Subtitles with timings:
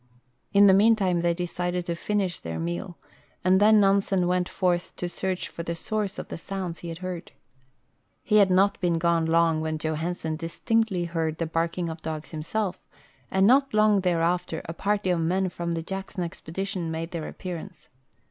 [0.51, 2.97] In the meantime they decided to finish their meal,
[3.43, 6.97] and then Nansen Avent forth to search for the source of the sounds he had
[7.05, 7.31] heard.
[8.23, 12.79] He had not been gone long when Johansen distinctly heard the barking of dogs himself,
[13.29, 17.87] and not long thereafter a party of men from the Jackson expedition made their appearance.